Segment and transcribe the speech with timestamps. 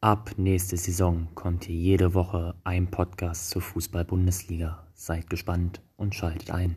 [0.00, 4.86] Ab nächste Saison kommt hier jede Woche ein Podcast zur Fußball-Bundesliga.
[4.94, 6.76] Seid gespannt und schaltet ein.